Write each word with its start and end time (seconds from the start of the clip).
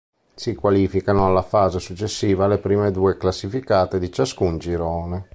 Si 0.33 0.55
qualificano 0.55 1.27
alla 1.27 1.43
fase 1.43 1.77
successiva 1.79 2.47
le 2.47 2.57
prime 2.57 2.89
due 2.89 3.17
classificate 3.17 3.99
di 3.99 4.11
ciascun 4.11 4.57
girone. 4.57 5.29